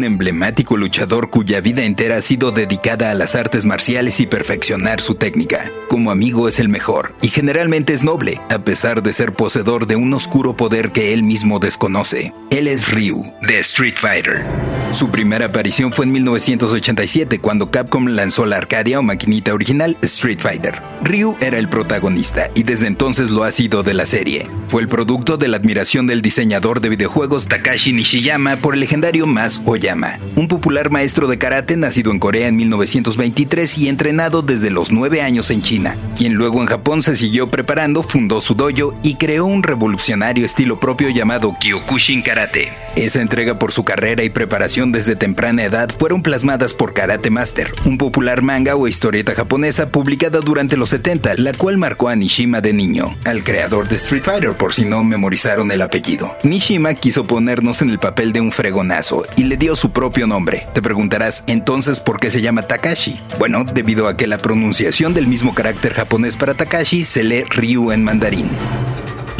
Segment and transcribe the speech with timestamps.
[0.00, 5.02] Un emblemático luchador cuya vida entera ha sido dedicada a las artes marciales y perfeccionar
[5.02, 5.70] su técnica.
[5.90, 9.96] Como amigo es el mejor, y generalmente es noble, a pesar de ser poseedor de
[9.96, 12.32] un oscuro poder que él mismo desconoce.
[12.48, 14.69] Él es Ryu, de Street Fighter.
[14.92, 20.40] Su primera aparición fue en 1987 cuando Capcom lanzó la Arcadia o maquinita original Street
[20.40, 20.82] Fighter.
[21.04, 24.48] Ryu era el protagonista y desde entonces lo ha sido de la serie.
[24.66, 29.26] Fue el producto de la admiración del diseñador de videojuegos Takashi Nishiyama por el legendario
[29.26, 34.70] Mas Oyama, un popular maestro de karate nacido en Corea en 1923 y entrenado desde
[34.70, 38.94] los 9 años en China, quien luego en Japón se siguió preparando, fundó su dojo
[39.02, 42.72] y creó un revolucionario estilo propio llamado Kyokushin Karate.
[42.96, 47.70] Esa entrega por su carrera y preparación desde temprana edad fueron plasmadas por Karate Master,
[47.84, 52.62] un popular manga o historieta japonesa publicada durante los 70, la cual marcó a Nishima
[52.62, 56.34] de niño, al creador de Street Fighter por si no memorizaron el apellido.
[56.42, 60.66] Nishima quiso ponernos en el papel de un fregonazo y le dio su propio nombre.
[60.72, 63.20] Te preguntarás, entonces, ¿por qué se llama Takashi?
[63.38, 67.92] Bueno, debido a que la pronunciación del mismo carácter japonés para Takashi se lee Ryu
[67.92, 68.48] en mandarín.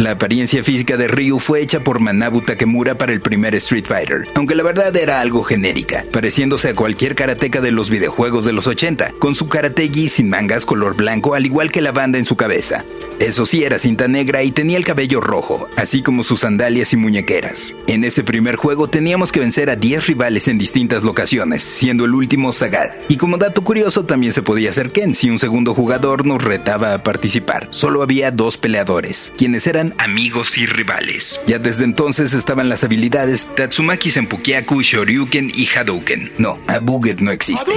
[0.00, 4.26] La apariencia física de Ryu fue hecha por Manabu Takemura para el primer Street Fighter,
[4.34, 8.66] aunque la verdad era algo genérica, pareciéndose a cualquier karateka de los videojuegos de los
[8.66, 12.34] 80, con su karategi sin mangas color blanco al igual que la banda en su
[12.34, 12.82] cabeza.
[13.18, 16.96] Eso sí era cinta negra y tenía el cabello rojo, así como sus sandalias y
[16.96, 17.74] muñequeras.
[17.86, 22.14] En ese primer juego teníamos que vencer a 10 rivales en distintas locaciones, siendo el
[22.14, 22.94] último Sagat.
[23.10, 26.94] Y como dato curioso también se podía hacer Ken si un segundo jugador nos retaba
[26.94, 27.68] a participar.
[27.68, 31.40] Solo había dos peleadores, quienes eran amigos y rivales.
[31.46, 36.32] Ya desde entonces estaban las habilidades Tatsumaki Senpukiaku, Shoryuken y Hadouken.
[36.38, 37.72] No, Abuget no existe.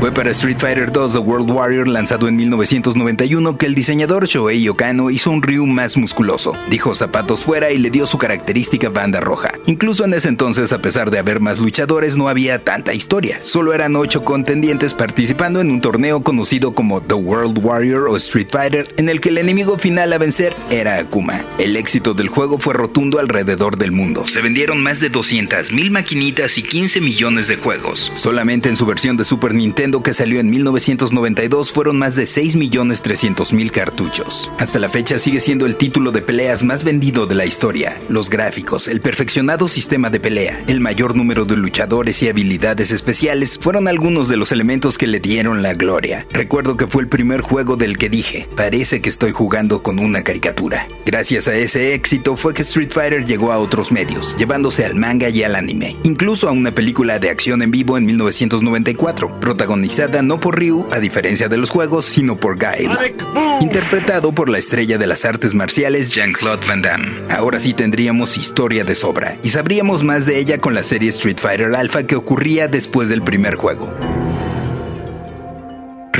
[0.00, 4.68] Fue para Street Fighter 2 The World Warrior lanzado en 1991 que el diseñador Shohei
[4.68, 9.20] Okano hizo un Ryu más musculoso, dijo zapatos fuera y le dio su característica banda
[9.20, 9.52] roja.
[9.66, 13.38] Incluso en ese entonces, a pesar de haber más luchadores, no había tanta historia.
[13.42, 18.48] Solo eran ocho contendientes participando en un torneo conocido como The World Warrior o Street
[18.50, 21.23] Fighter, en el que el enemigo final a vencer era Akuma.
[21.58, 24.26] El éxito del juego fue rotundo alrededor del mundo.
[24.26, 28.12] Se vendieron más de 200.000 maquinitas y 15 millones de juegos.
[28.14, 33.70] Solamente en su versión de Super Nintendo que salió en 1992 fueron más de 6.300.000
[33.70, 34.50] cartuchos.
[34.58, 38.00] Hasta la fecha sigue siendo el título de peleas más vendido de la historia.
[38.08, 43.58] Los gráficos, el perfeccionado sistema de pelea, el mayor número de luchadores y habilidades especiales
[43.60, 46.26] fueron algunos de los elementos que le dieron la gloria.
[46.30, 50.22] Recuerdo que fue el primer juego del que dije, parece que estoy jugando con una
[50.22, 50.86] caricatura.
[51.06, 55.28] Gracias a ese éxito fue que Street Fighter llegó a otros medios, llevándose al manga
[55.28, 60.40] y al anime, incluso a una película de acción en vivo en 1994, protagonizada no
[60.40, 63.14] por Ryu, a diferencia de los juegos, sino por Guile,
[63.60, 67.06] interpretado por la estrella de las artes marciales Jean-Claude Van Damme.
[67.28, 71.38] Ahora sí tendríamos historia de sobra, y sabríamos más de ella con la serie Street
[71.38, 73.92] Fighter Alpha que ocurría después del primer juego.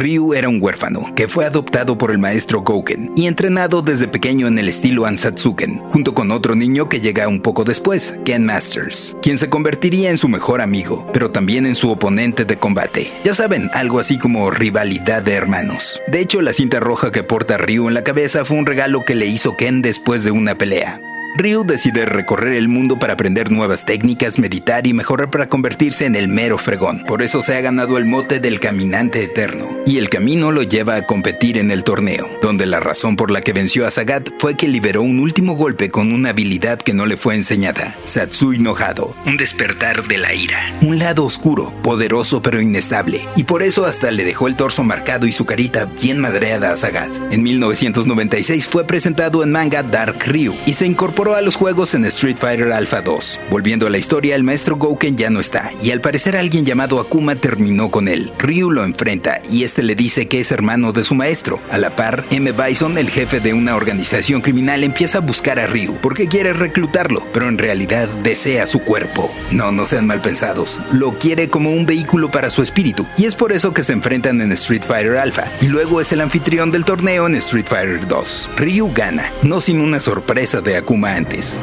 [0.04, 4.46] Ryu era un huérfano que fue adoptado por el maestro Gouken y entrenado desde pequeño
[4.46, 9.16] en el estilo Ansatsuken, junto con otro niño que llega un poco después, Ken Masters,
[9.22, 13.10] quien se convertiría en su mejor amigo, pero también en su oponente de combate.
[13.24, 15.98] Ya saben, algo así como rivalidad de hermanos.
[16.06, 19.14] De hecho, la cinta roja que porta Ryu en la cabeza fue un regalo que
[19.14, 21.00] le hizo Ken después de una pelea.
[21.36, 26.14] Ryu decide recorrer el mundo para aprender nuevas técnicas, meditar y mejorar para convertirse en
[26.14, 27.02] el mero fregón.
[27.08, 29.66] Por eso se ha ganado el mote del caminante eterno.
[29.84, 33.40] Y el camino lo lleva a competir en el torneo, donde la razón por la
[33.40, 37.04] que venció a Sagat fue que liberó un último golpe con una habilidad que no
[37.04, 42.60] le fue enseñada, Satsui Nojado, un despertar de la ira, un lado oscuro, poderoso pero
[42.60, 46.70] inestable, y por eso hasta le dejó el torso marcado y su carita bien madreada
[46.70, 47.10] a Sagat.
[47.32, 52.05] En 1996 fue presentado en manga Dark Ryu y se incorporó a los juegos en
[52.05, 53.41] Street Fighter Alpha 2.
[53.49, 57.00] Volviendo a la historia, el maestro Gouken ya no está, y al parecer alguien llamado
[57.00, 58.32] Akuma terminó con él.
[58.38, 61.61] Ryu lo enfrenta y este le dice que es hermano de su maestro.
[61.71, 62.53] A la par, M.
[62.53, 67.26] Bison, el jefe de una organización criminal, empieza a buscar a Ryu porque quiere reclutarlo,
[67.32, 69.32] pero en realidad desea su cuerpo.
[69.50, 73.35] No, no sean mal pensados, lo quiere como un vehículo para su espíritu, y es
[73.35, 76.85] por eso que se enfrentan en Street Fighter Alpha, y luego es el anfitrión del
[76.85, 78.50] torneo en Street Fighter 2.
[78.56, 81.58] Ryu gana, no sin una sorpresa de Akuma antes.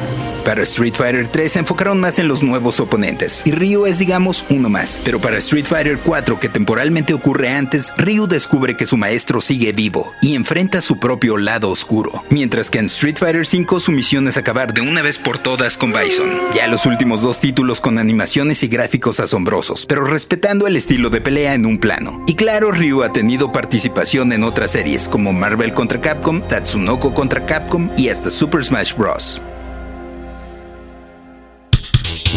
[0.46, 4.44] Para Street Fighter 3 se enfocaron más en los nuevos oponentes, y Ryu es digamos
[4.50, 8.98] uno más, pero para Street Fighter 4 que temporalmente ocurre antes, Ryu descubre que su
[8.98, 13.80] maestro sigue vivo y enfrenta su propio lado oscuro, mientras que en Street Fighter 5
[13.80, 16.30] su misión es acabar de una vez por todas con Bison.
[16.56, 21.22] Ya los últimos dos títulos con animaciones y gráficos asombrosos, pero respetando el estilo de
[21.22, 22.24] pelea en un plano.
[22.28, 27.46] Y claro, Ryu ha tenido participación en otras series como Marvel contra Capcom, Tatsunoko contra
[27.46, 29.41] Capcom y hasta Super Smash Bros.